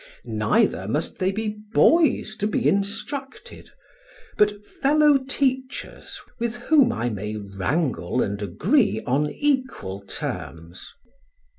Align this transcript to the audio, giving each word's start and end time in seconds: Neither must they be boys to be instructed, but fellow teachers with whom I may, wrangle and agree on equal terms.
Neither 0.25 0.87
must 0.87 1.19
they 1.19 1.31
be 1.31 1.59
boys 1.75 2.35
to 2.37 2.47
be 2.47 2.67
instructed, 2.67 3.69
but 4.35 4.65
fellow 4.65 5.19
teachers 5.19 6.19
with 6.39 6.55
whom 6.55 6.91
I 6.91 7.11
may, 7.11 7.35
wrangle 7.37 8.19
and 8.23 8.41
agree 8.41 9.01
on 9.05 9.29
equal 9.29 9.99
terms. 9.99 10.91